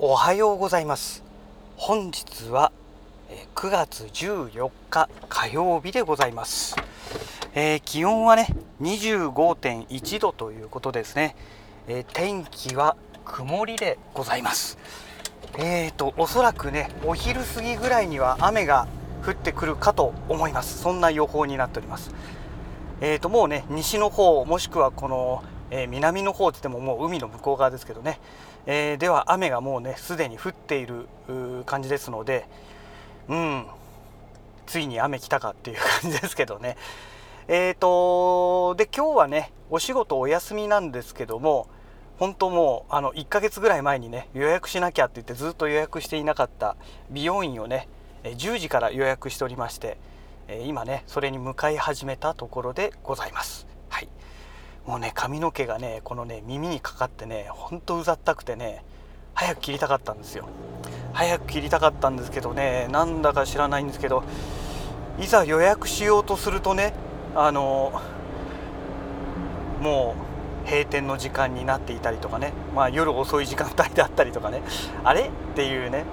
[0.00, 1.24] おはようございます。
[1.76, 2.70] 本日は
[3.56, 6.76] 9月14日火曜日でございます、
[7.52, 8.46] えー、気温はね
[8.80, 11.34] 25.1度ということですね、
[11.88, 14.78] えー、天気は曇りでございます。
[15.58, 18.86] えーとおそらくねお昼過ぎぐらいには雨が
[19.26, 20.78] 降ってくるかと思います。
[20.78, 22.14] そんな予報になっております。
[23.00, 28.18] えーともうね西の方もしくはこのえー、南の方って言ってももう海の向こう側ですけどね、
[28.70, 31.08] えー、では雨がもうねすでに降っている
[31.64, 32.46] 感じですので
[33.26, 33.66] うん
[34.66, 36.76] ついに雨来たかっていう感じですけどね。
[37.48, 41.66] えーとで今日はねお仕事お休みなんですけども
[42.18, 46.76] 本当もうあの1ヶ月ぐらい前にね予約しなきゃって言ってずっと予約していなかった
[47.10, 47.88] 美容院をね
[48.22, 49.96] 10時から予約しておりまして
[50.66, 53.67] 今ねそれに向かい始めたところでございます。
[54.88, 58.82] もうね髪の毛がねこのね耳にかかってねほんとうざったくてね
[59.34, 60.48] 早く切りたかったんですよ。
[61.12, 64.24] 早く切りたかったんですけどねなんだか知らないんですけど
[65.20, 66.94] いざ予約しようとするとね
[67.34, 68.00] あの
[69.82, 70.14] も
[70.64, 74.62] う閉店の時間になっていたりとかねまあ夜遅い時間帯であったりとかね
[75.04, 76.04] あれっていうね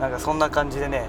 [0.00, 1.06] なんかそんな感じでね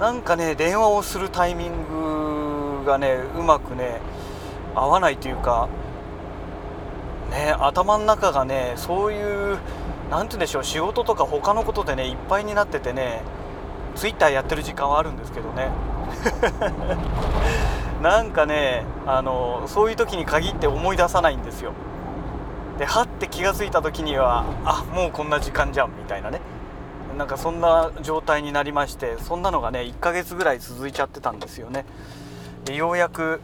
[0.00, 4.00] なんかね電話をするタイミングがねうまくね
[4.74, 5.68] 合わないというか
[7.34, 9.58] ね頭の中がねそういう
[10.10, 13.22] 何て言うんでしょう仕事とか他のことでねいっぱいになっててね
[13.96, 15.70] ツイッターやってる時間はあるんですけどね。
[18.02, 21.72] なんかねあのそういう時に限って思い出さないんですよ。
[22.78, 26.40] ではって気が付いた時にはあもうこんな時間じゃんみたいなね。
[27.16, 31.84] なんかそんな状態になりましてそんなのがね1ヶ月ぐらい続いちゃってたんですよね。
[32.64, 33.40] でようやく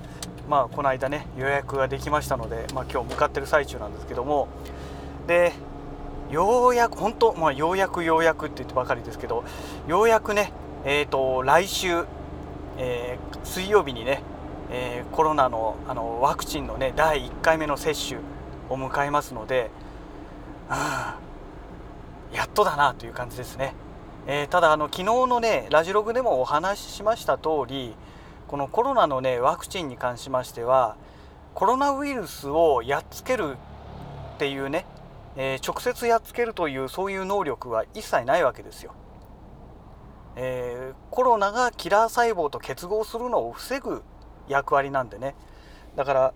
[0.51, 4.49] まあ、この間ね予約ができましたので、まあ、今日向かってる最中なんですけども
[5.29, 5.53] で
[6.29, 9.45] ようやく本当、まあ、ようやくようやくって言ってばかりですけど
[9.87, 10.53] ようやくね、
[10.85, 12.05] えーと、来週、
[12.79, 14.25] えー、水曜日にね、
[14.73, 18.21] えー、コロナのあのワクチンのね第1回目の接種
[18.69, 19.71] を迎えますので、
[20.69, 23.73] うん、やっとだなという感じですね。
[24.27, 27.95] えー、ただあの昨日のねラジログでもお話ししました通り
[28.51, 30.97] このコロナのねワクチンに関しましては
[31.55, 33.57] コロナウイルスをやっつける
[34.35, 34.87] っていうね、
[35.37, 38.93] えー、直接やっつけるというそういう能力は一切ないわけですよ。
[40.35, 44.03] えー、コロナがキラー細胞と結合するのを防ぐ
[44.49, 45.37] 役割なんでね
[45.95, 46.35] だから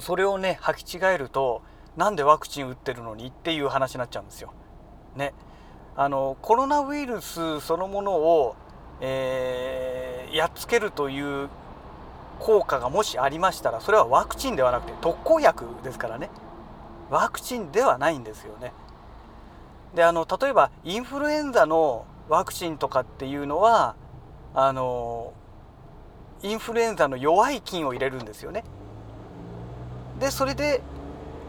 [0.00, 1.62] それをね履き違えると
[1.96, 4.52] なんでワクチン打ってるのにっていう話になっちゃうんですよ。
[5.14, 5.34] ね、
[5.94, 8.56] あのコロナウイルスそのものを
[9.04, 11.48] えー、やっつけるという
[12.38, 16.30] 効果がもしありましたらそれはワクチンではなくて特効薬ですからね
[17.10, 18.72] ワクチンではないんですよね。
[19.94, 23.94] であの例えばインフルエンザのワクチンとかっていうのは
[24.54, 25.34] あの
[26.42, 28.64] インフルエンザの弱い菌を入れるんですよね。
[30.18, 30.80] でそれで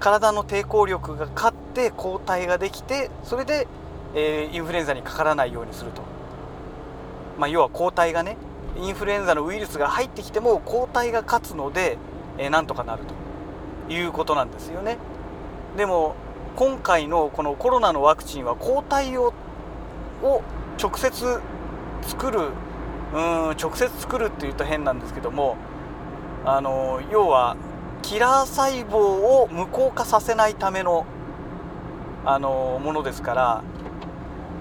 [0.02, 3.68] 体の抵抗力が勝って抗体ができてそれで、
[4.16, 6.02] えー、インフルエンザにかからないようにすると
[7.38, 8.38] まあ、要は抗体がね
[8.78, 11.98] インフルエンザのウイルスが入ってきても抗体が勝つので、
[12.38, 13.04] えー、なんとかなる
[13.88, 14.98] ということなんですよね。
[15.78, 16.16] でも
[16.56, 19.34] 今回のこのコロナのワクチンは抗体を
[20.22, 20.42] を
[20.82, 21.40] 直接
[22.02, 22.40] 作る
[23.14, 23.20] うん
[23.52, 25.58] 直接作るっていうと変なんですけども
[26.46, 27.58] あの要は
[28.02, 31.06] キラー細胞を無効化させないための
[32.26, 33.64] あのものですから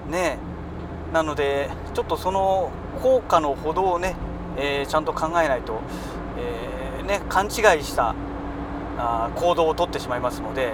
[0.09, 0.37] ね
[1.13, 2.71] なのでちょっとその
[3.01, 4.15] 効果のほどをね、
[4.57, 5.81] えー、ちゃんと考えないと、
[6.37, 8.15] えー、ね、勘違いした
[8.97, 10.73] あ行動をとってしまいますので、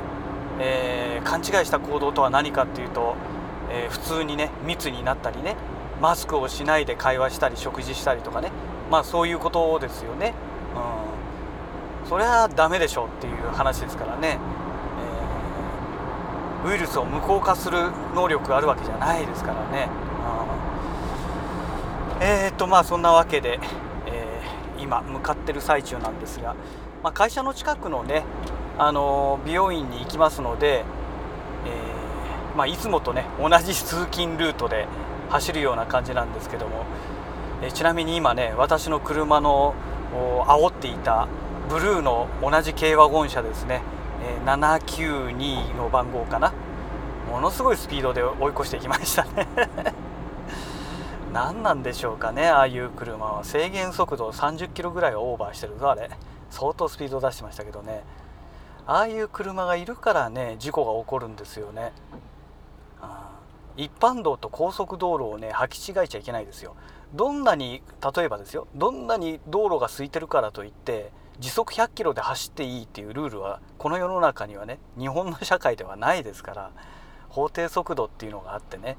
[0.60, 3.16] えー、勘違いした行動とは何かっていうと、
[3.72, 5.56] え普通にね密になったりね
[6.02, 8.52] マスクをしないで会話したり食事したりとかね
[8.90, 10.34] まあそういうことですよね。
[12.04, 14.40] うん、それはダメでしょうっていう話ですからね、
[16.66, 19.90] えウイルスを無効化する能力があるわけじゃないですからね。
[20.54, 20.59] うん
[22.22, 23.60] えーとまあそんなわけで、
[24.06, 26.56] えー、今向かってる最中なんですが、
[27.02, 28.24] まあ、会社の近くのね、
[28.78, 34.88] あのー、美容院に行きますので、えー、まあ、いつもとね同じ通勤ルートで
[35.30, 36.86] 走るような感じなんですけども、
[37.62, 39.76] えちなみに今ね私の車の
[40.12, 41.28] 煽っていた
[41.70, 43.82] ブルーの同じ軽ワゴン車ですね、
[44.24, 46.52] え792の番号かな。
[47.30, 49.48] ものすごいスピードで追い越していきましたね。
[51.32, 53.44] 何なんでしょうかねああいう車は。
[53.44, 56.10] 制限速度30キロぐらいオーバーしてるぞあれ。
[56.50, 58.04] 相当スピード出してましたけどね。
[58.86, 61.92] ああいう車がいるからね事故が起こるんですよね。
[62.14, 62.30] うん
[63.80, 66.76] 一般道と高速道路をね履き違えちゃいけないですよ。
[67.14, 67.82] どんなに
[68.16, 68.68] 例えばですよ。
[68.76, 76.72] どんなに道路が空いてるからといって時速100キロで走っていいっていうルールはこの世の中にはね日本の社会ではないですから
[77.30, 78.98] 法定速度っていうのがあってね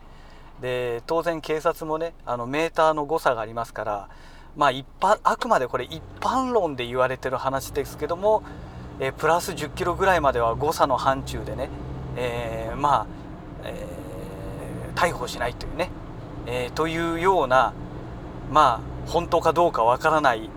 [0.60, 4.08] で当然警察もねあのメーターの誤差がありますから
[4.56, 8.42] まあ一般あくまでこれ一般論で言われてる話ですけども、
[8.98, 11.70] えプラス10キロぐらいまでは誤差の範疇でね、
[12.16, 13.06] えー、まあ、
[13.64, 15.90] えー、逮捕しないというね、
[16.46, 17.72] えー、というような
[18.50, 20.50] まあ本当かどうかわからない、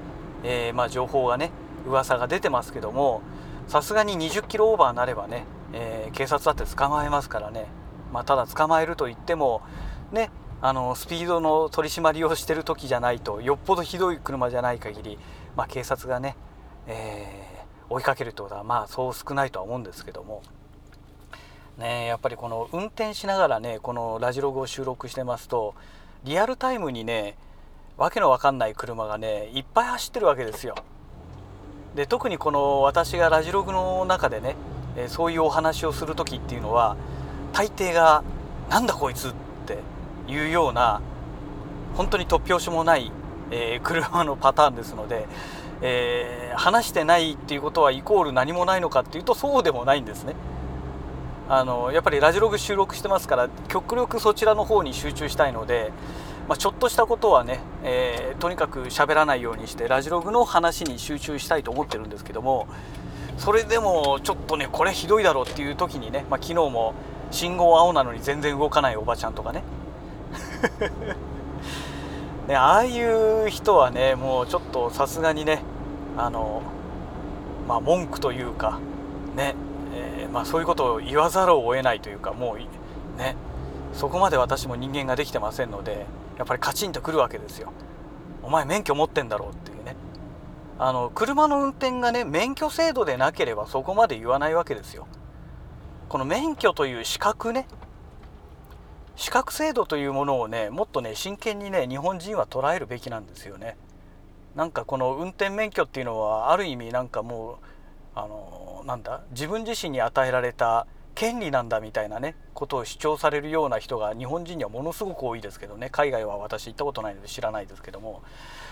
[0.43, 1.51] えまあ、情報がね
[1.87, 3.21] 噂が出てますけども
[3.67, 7.67] さすがに20キロオーバーになればね、え警察だって捕まえますからね、
[8.11, 9.61] まあ、ただ捕まえるといっても
[10.13, 10.29] ね
[10.61, 15.19] あのスピードの取り締まりをしてる時じゃないとよっぽどひどい車じゃない限り、
[15.57, 16.37] まあ、警察がね、
[16.87, 20.41] えー、追いかけるってことはまあそう少ないとは思うんですけども。
[21.75, 25.73] ね、やっぱりこの運転しながらねこのラジログを収録してますと
[26.23, 27.35] リアルタイムにね
[27.97, 30.75] わけのわかんない車がねいっぱい走ってるわけですよ
[31.95, 34.55] で特にこの私がラジログの中でね
[35.07, 36.95] そういうお話をする時っていうのは
[37.53, 38.23] 大抵が
[38.69, 39.33] 「なんだこいつ」っ
[39.65, 39.79] て
[40.27, 41.01] いうような
[41.95, 43.11] 本当に突拍子もない、
[43.51, 45.27] えー、車のパターンですので、
[45.81, 50.35] えー、話してないっていうことはイコール何もないのかっていうとそうでもないんですね。
[51.49, 55.91] あのやっぱりラジログ収録してますから極力そちらの方に集中したいので、
[56.47, 62.67] まあ、ちょっとしたことはね、えー、とにかく喋らないようにしてラジログの話に集中したいと思ってるんですけども
[63.37, 66.93] それでもちょっとねこれひどいだろうっていう時にね、まあ、昨日も
[67.31, 69.63] 信号青なのに全然動かないおばちゃんとかね
[72.47, 75.61] ねああいう人はねもうちょっとさすがにね
[76.17, 76.61] あの
[77.67, 78.79] まあ文句というか
[79.35, 79.55] ね、
[79.93, 83.35] えー、まあ、そういうことを言わざるを得ないというかもうね
[83.93, 86.05] そこまで私も人間ができてませんので
[86.37, 87.71] やっぱりカチンとくるわけですよ。
[88.41, 89.95] お前免許持ってんだろうっていうね
[90.77, 95.07] あの車の運転がね免許制度でなければそこまで言わないわけですよ。
[96.09, 97.67] この免許という資格ね
[99.15, 103.77] 資格制度というものをねもっとね真剣にね日本人は捉えるべきなんですよね。
[104.55, 107.55] なんかこの運転免許っていうのはある意味なんかもう
[108.15, 115.89] あのなんだ自分自身に与えられた権利なんだみたいなねことを主張されるような人が日本人にはものすごく多いですけどね。
[115.91, 118.21] 海外は私行ったことないので知らないですけども、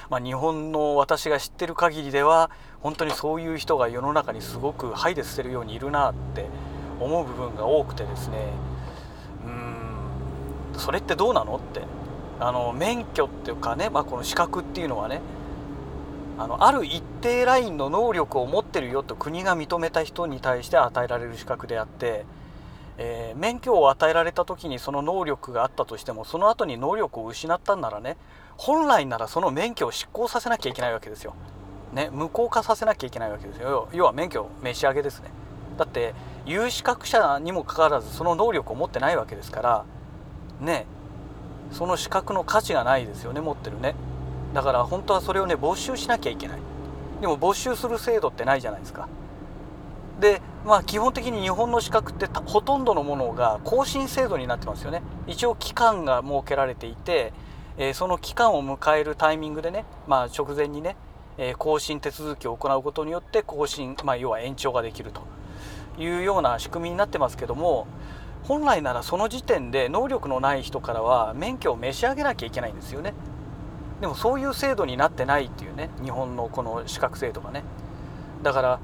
[0.09, 2.49] まあ、日本の私が知ってる限りでは
[2.81, 6.45] 本当にそういう人が世の中にすごくハイデスしてるようにいるなって
[6.99, 8.70] 思う部分が多くてですね。
[10.77, 11.81] それってどうなのって。
[12.41, 15.21] あの免許っていうかね、まあ、この資格っていうのはね
[16.39, 22.25] あのある一定ラインの能力を持ってるよと国が認めた人に対して与えられる資格であって、
[22.97, 28.17] えー、免許を与えられた時にその能力があったとしてもその後に能力を失ったんならね
[28.57, 31.35] 本来ならその免許を執行させなきゃいけないわけですよ。
[31.93, 33.89] ね、無効化させなきゃいけないわけですよ。
[33.91, 35.29] 要は免許召し上げですね。
[35.77, 36.15] だって
[36.45, 39.85] 有資格者にもかかわらずその能力を持ってないわけですから
[40.61, 40.85] ね
[41.71, 43.95] その資格の価値がないですよね持ってるね。
[44.53, 46.59] だから本当はそれをね没収しなきゃいけない。
[47.21, 49.07] でも没収する制度ってないじゃないですか。
[50.19, 55.01] でまあ基本的に日本の資格ってほとんどのものが更新制度になってますよね。
[55.27, 57.33] 一応期間が設けられていて、
[57.77, 60.97] えー、その期間を迎えるタイミングでね、まあ、直前にね、
[61.37, 65.21] えー、更新手続きを行うことによって更新、まあ、要は延長ができると
[66.01, 67.87] いうような仕組みになってますけども
[68.43, 73.13] 本来ならその時点で能力のない人からは免許を召し上げなきゃいけないんですよね。
[74.01, 77.63] でもそういう制度になってないっていうね日本のこの資格制度がね。
[78.41, 78.79] だから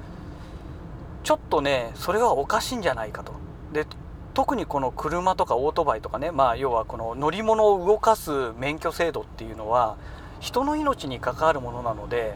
[1.23, 3.33] ちょっとねそれはおかしいんじゃないかと。
[3.73, 3.85] で
[4.33, 9.97] 特にこの車とかオートバイとかねまあ要はこの乗り物を動かす免許制度っていうのは
[10.39, 12.35] 人の命に関わるものなので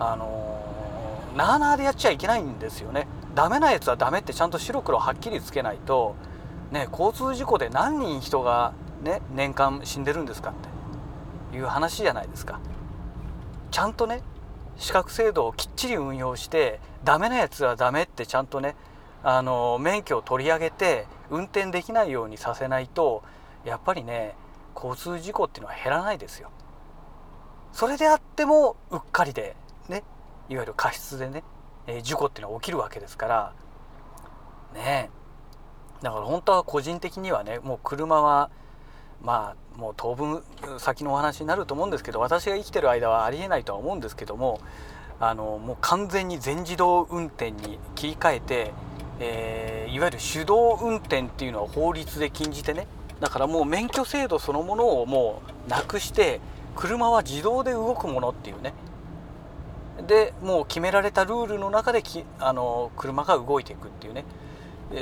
[0.00, 3.06] あのー、なあなあでやっちゃいけないんですよね。
[3.36, 6.16] ダメなやつはダメってちゃんと白黒はっきりつけないと
[6.70, 8.72] ね、交通事故で何人人が、
[9.02, 10.54] ね、年間死んでるんですかっ
[11.52, 12.60] ていう話じゃないですか。
[13.70, 14.22] ちゃんとね
[14.76, 18.76] 資格制度をきっちり運用してダメなやつはダメってちゃんとね
[19.22, 23.22] あの免許を取り上げて運転できないようにさせないと
[23.64, 24.34] やっぱりね
[24.74, 26.50] 交通事故っていうのは減らないですよ。
[27.72, 29.54] それであってもうっかりで
[29.88, 30.02] ね
[30.48, 31.44] いわゆる過失でね、
[31.86, 33.52] えー、事故っていうのは起きるわけですから
[34.74, 35.19] ねえ
[36.02, 38.50] だから本当は個人的にはねもう車は
[39.22, 40.42] まあもう当分
[40.78, 44.60] 先のお話になると思うんですけど私が生きてる間はありえないとは思うんですけども
[45.20, 48.72] あのもう完全に全自動運転に切り替えて、
[49.20, 52.86] えー、いわゆる手動運転っていうのは法律で禁じてね
[53.20, 56.40] だからもう免許制度そのものをもうなくして
[56.74, 58.72] 車は自動で動くものっていうね。
[60.06, 64.24] でもう決められたルールの中できあの車が動いていくっていうね。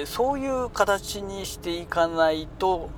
[0.07, 2.91] そういう形にしていかないと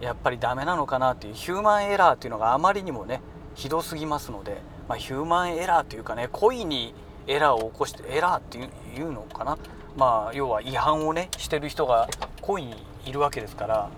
[0.00, 3.20] やっぱりダメなのかなっていうヒューマンエラーっていうのがあまりにもね
[3.54, 6.94] ひどすぎますので、まあ、ヒューマンエラーというかね故意に
[7.26, 9.58] エラーを起こしてエラーっていうのかな。
[9.96, 12.08] まあ要は違反をねしてる人が
[12.42, 12.74] 故意に
[13.06, 13.90] いるわけですから。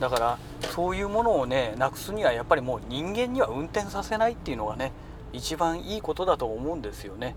[0.00, 0.38] だから
[0.74, 4.92] そういうものをねなくすにはやっぱりもう人間には運転させないっていうのがね
[5.32, 7.34] 一番いいことだと思うんですよね。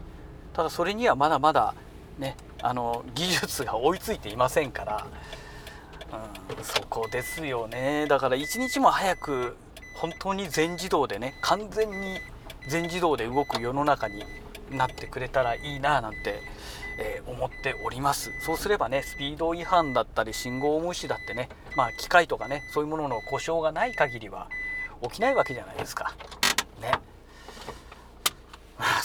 [0.53, 1.73] ただそれにはまだまだ
[2.17, 5.07] ねあの技術が追いついていませんから、
[6.57, 8.05] うん、そこですよね。
[8.07, 9.57] だから一日も早く
[9.97, 12.19] 本当に全自動でね完全に
[12.67, 14.23] 全自動で動く世の中に
[14.71, 16.41] なってくれたらいいななんて、
[16.99, 18.29] えー、思っております。
[18.45, 24.47] そうすればねスピード違反だったり信号無視だってねまあ機械とかねそういうものの故障がない限りは
[25.03, 26.13] 起きないわけじゃないですか。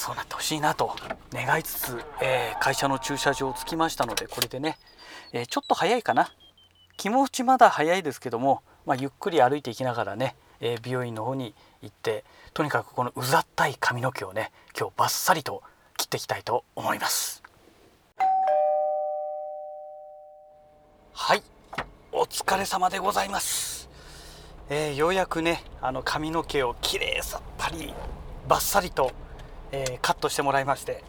[0.04, 0.94] そうなってほしいなと
[1.32, 4.76] 願いつつ、えー、会社の駐車場を着きましたのでこれでね、
[5.32, 6.30] えー、ちょっと早いかな。
[6.99, 15.62] 気持ちまだ早いですけども、まあ、ゆっくり歩いていきながらね、え美容院の方に行ってとにかくこのうざったい髪の毛をね今日バッサリと
[15.96, 17.42] 切っていきたいと思います。
[21.14, 21.42] はい
[22.12, 23.88] お疲れ様でございます、
[24.68, 27.94] えー、ようやくねあの髪の毛をきれいさっぱり
[28.46, 29.11] バッサリと、
[29.76, 31.02] え、カットしてもらいまして、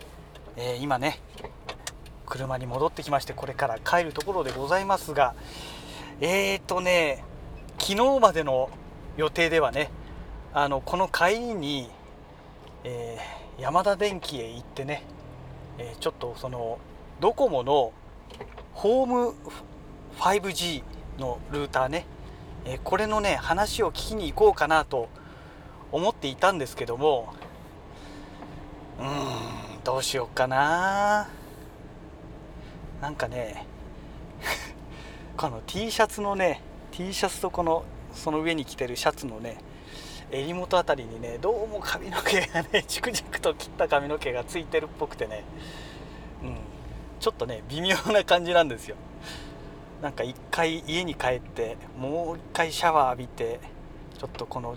[0.57, 1.19] え、今ね
[2.25, 5.35] 車に戻ってきましてこれから帰るところでございますが
[6.19, 7.23] えーとね
[7.77, 8.69] 昨日までの
[9.17, 9.91] 予定ではね
[10.53, 11.89] あのこの帰りに、
[12.83, 15.03] えー、山田電機へ行ってね、
[15.77, 16.79] えー、ちょっとその
[17.19, 17.93] ドコモの
[18.73, 19.33] ホーム
[20.17, 20.81] 5G
[21.19, 22.07] のルーターね、
[22.65, 25.09] えー、これのね話を聞きに行こうかなと
[25.91, 27.33] 思っていたんですけども
[28.99, 31.27] うーんどうしようかな。
[33.01, 33.65] なんかね
[35.37, 36.61] この T シャツのね
[36.91, 37.83] T シャツとこの
[38.13, 39.57] その上に着てるシャツのね
[40.31, 45.43] 襟元辺りにねどうも髪の毛がねチクチクと切った髪の毛がついてるっぽくてね、
[46.41, 46.57] うん、
[47.19, 48.95] ちょっとね微妙な感じなんですよ。
[50.01, 53.59] なんか一回家に帰ってもう一回シャワー浴びて
[54.17, 54.75] ちょっとこの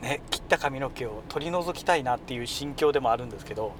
[0.00, 3.72] ね切った髪の毛を取り除きたいなっていう心境でもあるんですけど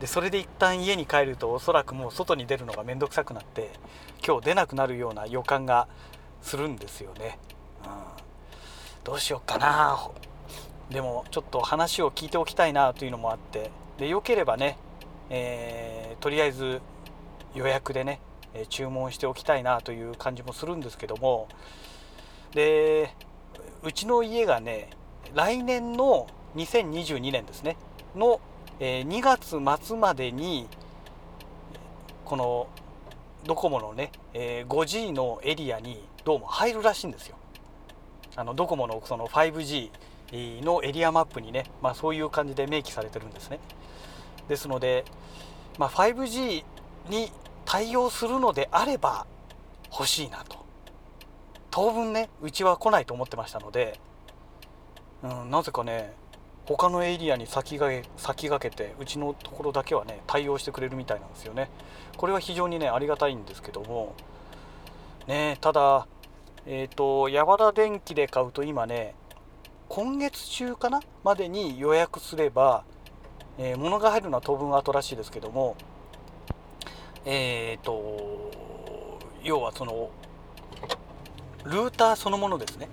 [0.00, 3.70] でそれで一旦家に帰るとおそらくもう外に出るのが面倒くさくなって
[4.26, 5.88] 今日出なくなるような予感が
[6.42, 7.38] するんですよね。
[7.84, 8.24] うん
[9.04, 10.10] どうしようかな
[10.90, 14.78] でもちょっと話を聞いておきたいなというのもあってでよければね、
[15.28, 16.80] えー、とりあえず
[17.54, 18.20] 予約でね
[18.70, 21.48] 注文しておきたいなという感じもするんですけども
[22.54, 23.14] で
[23.82, 24.88] うちの家がね
[25.34, 27.76] 来年の2022年ですね。
[28.14, 28.40] の、
[28.78, 30.68] えー、2月末までに
[32.24, 32.68] この
[33.44, 37.36] ドコモのね、えー、5G のエリアにどうも入るらしいんですよ。
[38.36, 39.90] あのドコモのその 5G
[40.62, 43.58] のエリアマップにね、まあ、そういう感じで明記されてるんですね。
[44.48, 45.04] ですので、
[45.78, 46.64] まあ、5G
[47.10, 47.32] に
[47.64, 49.26] 対応するのであれば
[49.90, 50.64] 欲しいなと。
[51.70, 53.98] 当分ねうちは来ないと思ってましたので、
[55.24, 56.12] うん、なぜかね
[56.66, 61.68] 他のエリアに先が先駆けてうちのところだけはね対応してくれるみたいなんですよね
[62.16, 64.14] これは非常にねありがたいんですけども
[65.26, 66.06] ねただ
[66.66, 69.14] えっ、ー、と、ヤバラ電機で買うと今ね、
[69.88, 72.84] 今月中かなまでに予約すれば、
[73.58, 75.76] えー、物が入るのは当分後らしいですけども、
[77.26, 78.50] えっ、ー、と、
[79.42, 80.10] 要はその、
[81.64, 82.88] ルーターそのものですね。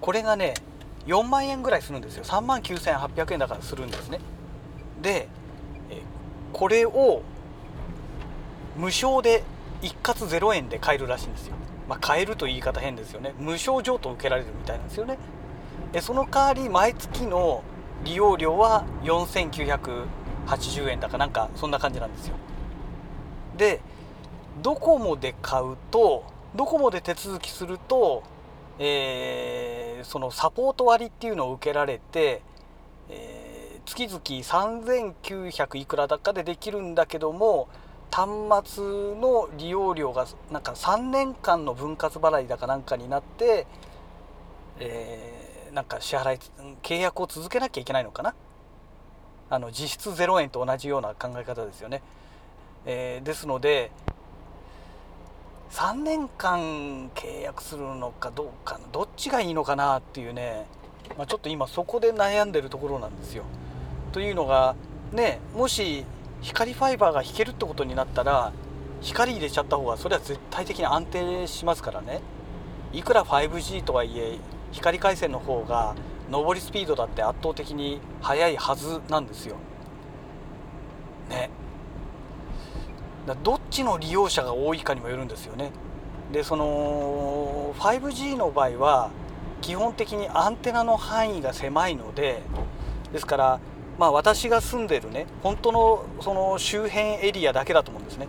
[0.00, 0.54] これがね、
[1.06, 2.24] 4万円ぐらいするんですよ。
[2.24, 4.20] 3万9800円だからするんですね。
[5.00, 5.28] で、
[6.52, 7.22] これを
[8.76, 9.42] 無償で
[9.80, 11.56] 一括0円で買えるらしいんですよ。
[11.88, 15.18] まあ、買えると言い方変ですよね無償譲渡を受けられるみたいなんですよね
[15.92, 17.62] でその代わり毎月の
[18.04, 22.34] 利用料は4980円だかなんかそんな感じなんですよ
[23.56, 23.80] で
[24.62, 28.22] ドコモで買うとドコモで手続きすると、
[28.84, 32.42] えー、そのサポート割っていうのを受けられて、
[33.08, 37.68] えー、月々3900いくらだかでできるんだけども
[38.10, 43.68] 端末の利用料がなんか3年間の分割払いだかなんかになって、
[44.80, 46.38] えー、なんか支払い
[46.82, 48.34] 契約を続けなきゃいけないのかな？
[49.48, 52.02] あの実質0円と同じような考え方ですよね、
[52.84, 53.92] えー、ですので
[55.72, 60.66] 3年間契約するのかどうかどっちがいいのかなっていうね、
[61.16, 63.44] まあ、ちょっと今そこで悩んでるところなんですよ。
[64.12, 64.76] というのが
[65.12, 66.04] ねもし
[66.42, 68.52] 光ファイバーが引けるってことになったら
[69.00, 72.20] 光入れちゃった方がそれは絶対的に安定しますからね
[72.92, 74.36] いくら 5G とはいえ
[74.72, 75.94] 光回線の方が
[76.30, 79.56] 上りスピードだって圧倒的に速いはずなんですよ。
[81.30, 81.50] ね。
[83.26, 85.70] だどっちの利用者が多いかにもよるんですよね。
[86.32, 89.10] でその 5G の場合は
[89.60, 92.42] 基本的にアンテナの範囲が狭いので
[93.12, 93.60] ですから
[93.98, 98.28] まあ私が住んでるね本当のその周辺エリアだけだと思うんですね。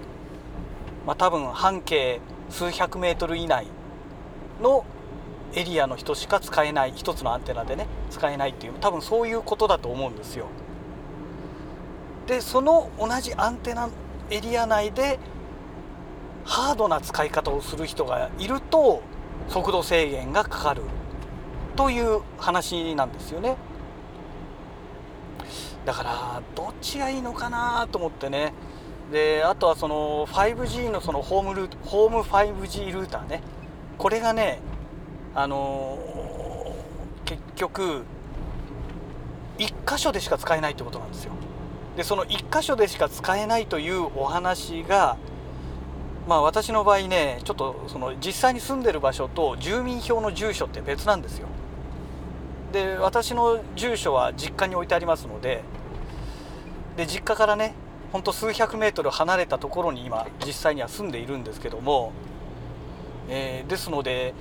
[1.06, 3.68] まあ、多分半径数百メートル以内
[4.62, 4.86] の
[5.54, 10.48] エリアの人しか使えない一つのアンテナでね使えないっていう多分そういうことだと思うんですよ。
[12.28, 13.90] でその同じアンテナ
[14.30, 15.20] エリア内で
[16.46, 19.02] ハードな使い方をする人がいると
[19.48, 20.84] 速度制限がかかる
[21.76, 23.56] という話なんですよね。
[25.86, 28.54] だからどっちがいいのかなと思ってね。
[29.12, 33.42] であとはその 5G のそのホームルホーム 5G ルーターね。
[33.98, 34.60] これがね
[35.36, 38.04] あのー、結局
[39.58, 41.34] 1箇所でしか使えないってことなんですよ。
[41.96, 45.18] でその1箇所でしか使えないというお話が
[46.28, 51.48] まあ私の場合ねちょっとその実際に住んでる場所と住民票の住所って別なんですよ。
[52.72, 55.62] で私の住所は実家に置いてありますので
[56.98, 57.76] で実家からね
[58.12, 62.12] ほんと数百メートル離れたところに今実際には住んでいるんですけども、
[63.30, 64.34] えー、ですので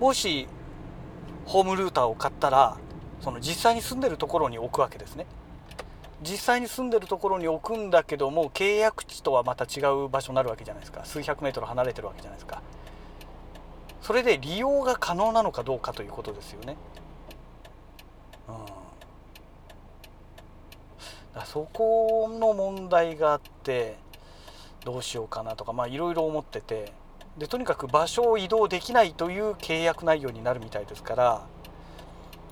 [0.00, 0.48] もし
[1.46, 2.76] ホームルーターを買ったら
[3.20, 5.26] その実際に住んでるところに置くわけですね。
[6.22, 11.04] 実際に住んでるところに置くんだけども契約地とはまた違う場所になるわけじゃないですか。
[11.04, 12.62] 数百メートル離れてるわけじゃないですか。
[14.00, 16.76] それで利用が可能なのかどうかということですよね。
[18.48, 18.56] うん。
[21.34, 23.96] だそこの問題があって
[24.84, 26.92] どうしようかなとかまあいろいろ思ってて。
[27.36, 31.42] でとにかく場所を移動できないという契約内容になるみたいですから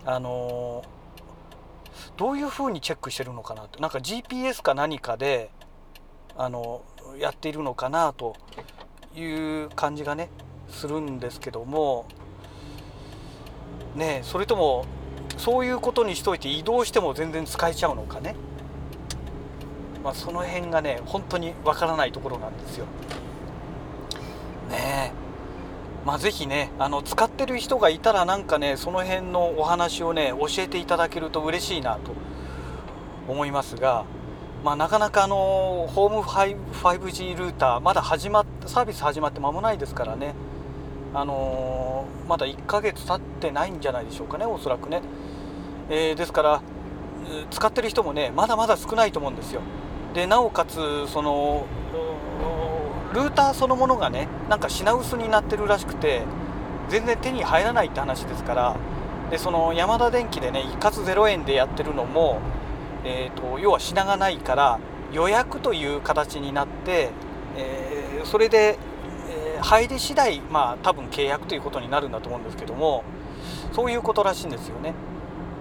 [0.04, 0.82] あの
[2.16, 3.78] どういうふうにチェックしてるのかなって。
[3.80, 5.50] なんか GPS か何かで
[6.36, 6.82] あの
[7.18, 8.36] やっているのかなと
[9.14, 10.30] いう感じがね
[10.68, 12.06] するんですけども。
[13.94, 14.86] ねそれとも
[15.36, 18.34] そういうことにしといて移動しても全然使えちゃうのかね。
[20.02, 22.86] まあその辺がね本当にわからないところなんですよ。
[26.04, 32.12] まあ、ぜひねあの使ってる人がいたらなんかねその辺のお話をね教えていただけると嬉しいなと
[33.28, 34.04] 思いますが、
[34.64, 40.34] まあ、なかなかあのホーム 5G ルーターまだ始まっサービス始まって間もないですからね
[41.14, 45.02] あの、まだ1ヶ月経ってないんじゃないでしょうかねおそらくね、
[45.90, 46.62] えー、ですから
[47.50, 49.60] 使ってる人もねまだまだ少ないと思うんですよ。
[50.14, 51.66] でなおかつその
[53.14, 56.22] ルーターそのものがねなんか品薄になってるらしくて
[56.88, 58.76] 全然手に入らないって話ですから
[59.30, 62.40] でそのヤマダ電機でね一括0円でやってるのも、
[63.04, 64.78] えーと、要は品がないから
[65.12, 67.10] 予約という形になって、
[67.56, 68.78] えー、それで、
[69.30, 73.04] えー、入り次第まあ多分契約ということになるんだと思うんですけども
[73.72, 74.94] そういうことらしいんですよね。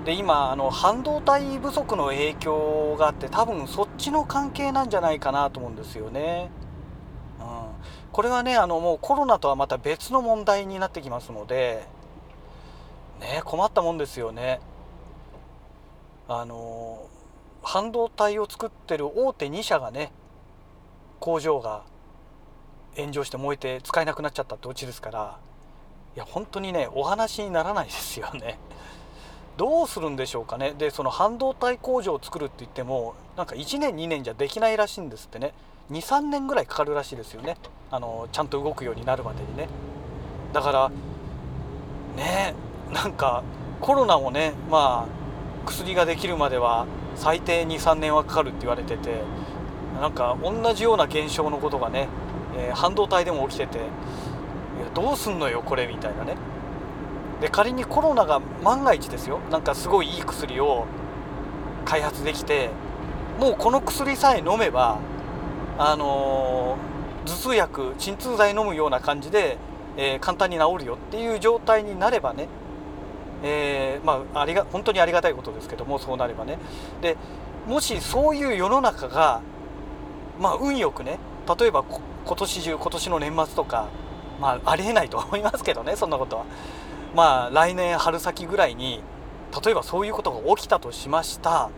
[0.03, 6.49] で今あの半導体不足の影響があって多分そっちの関係なんじゃないかなと思うんですよね。
[8.12, 11.88] これはねあのもうコロナとはまた別の問題になってきますので
[13.21, 14.60] ね困ったもんですよね。
[16.28, 17.08] あの
[17.62, 20.12] 半導体を作ってる大手2社がね
[21.19, 21.84] 工場が
[22.95, 25.39] 炎上して燃えて使えなくなっちゃったってオチですから
[26.15, 28.60] いや本当にねお話にならないですよね。
[29.58, 30.74] どうするんでしょうかね。
[30.78, 35.54] でその半導体工場を作るって言ってもなんか1年2年じゃできないらしいんですってね。
[35.91, 37.58] 23年ぐらいかかるらしいですよね。
[37.89, 39.67] あのちゃんと動くようになるまでにね。
[40.54, 40.91] だから
[42.15, 42.56] ね
[42.91, 43.43] なんか
[43.82, 49.21] コロナもねまあ薬ができるまでは最低23年はかかるって言われてて
[49.99, 52.08] なんか同じような現象のことがね、
[52.58, 53.86] えー、半導体でも起きてていや
[54.93, 56.36] どうすんのよこれみたいなね。
[57.41, 59.39] で仮にコロナが万が一ですよ。
[59.49, 60.86] なんかすごいいい薬を
[61.84, 62.69] 開発できて
[63.39, 64.99] もうこの薬さえ飲めば
[65.84, 66.78] あの、
[67.26, 69.58] 頭痛薬鎮痛剤飲むような感じで、
[69.98, 72.48] えー、簡単に治るよっていう状態になればね、
[73.44, 76.60] えー、まあありが本当にありがたいことですけどもそうなればね。
[77.02, 77.17] で
[77.67, 79.41] もしそういう世の中が
[80.39, 81.17] まあ運よくね
[81.60, 83.89] 例えば今年中今年の年末とか
[84.39, 86.46] まあありえないと思いますけどねそんなことは。
[87.15, 89.02] まあ来年春先ぐらいに
[89.65, 91.70] 例えばそういうことが起きたとしました。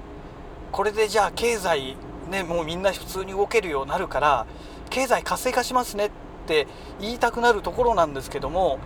[0.72, 1.96] これでじゃあ経済
[2.30, 4.46] ねもうみんな普通に動けるようになるから
[4.90, 6.12] 経済活性化しますねっ
[6.48, 6.68] て
[7.00, 8.80] 言いたくなるところなんですけども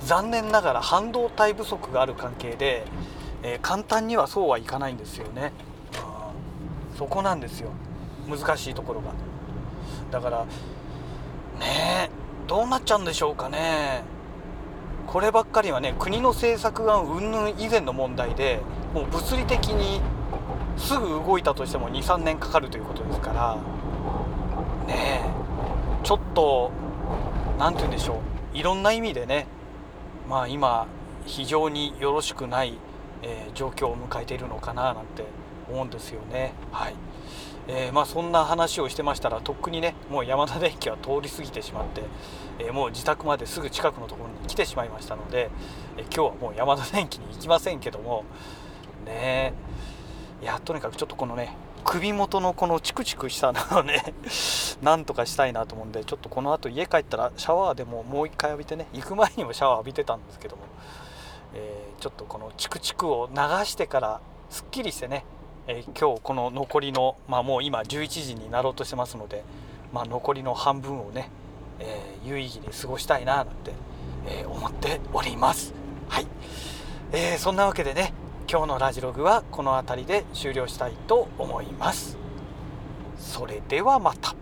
[0.00, 2.84] 残念ながら半導体不足がある関係で、
[3.42, 5.52] えー、簡単にはそうはいかないんですよね、
[6.92, 7.70] うん、そこなんですよ。
[8.28, 9.12] 難しいところが。
[10.10, 10.46] だから
[11.58, 12.10] ね
[12.46, 14.02] どうなっちゃうんでしょうかね。
[15.06, 18.60] こればっかりはね国の政策が云々以前の問題で
[18.94, 20.00] もう物理的に
[20.80, 23.56] すぐ動いたとしても23年かかるということですから
[24.86, 25.30] ねえ
[26.02, 26.72] ちょっと
[27.58, 28.20] 何て言うんでしょ
[28.54, 29.46] ういろんな意味でね
[30.28, 30.86] まあ今
[31.26, 32.78] 非常によろしくない、
[33.22, 35.24] えー、状況を迎えているのかななんて
[35.68, 36.94] 思うんですよねはい。
[37.68, 42.02] えー、まあ、そんな話をしてましたらとっくにねもう山田電機は通り過ぎてしまって、
[42.58, 45.50] えー、もう自宅まですぐ近くのところに来てしまいましたので、
[45.96, 48.24] えー、今日はもう山田電機に行きませんけども
[49.04, 49.52] ねえ
[50.42, 54.14] いやとにかくちょっとこのね首元のこのチクチクしたのをね
[54.82, 60.62] なんとかしたいなと思うんでちょっとこの後家帰ったらシャワーでももう一回浴びてね行く前にもシャワー浴びてたんですけども、
[61.54, 65.24] えちょっとこのチクチクを流してからすっきりしてね
[65.66, 69.44] えー、今日この残りの、まあ、もう今11時になろうとしてますので、
[69.92, 71.30] まあ、残りの半分をね、
[71.78, 73.72] えー、有意義に過ごしたいななんて、
[74.26, 75.72] えー、思っております。
[76.08, 76.26] はい、
[77.12, 78.12] えー、そんなわけでね
[78.52, 82.18] 今日のラジログはこの辺りで終了したいと思います。
[83.16, 84.34] それではまた。